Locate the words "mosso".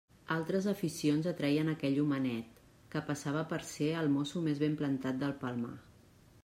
4.19-4.43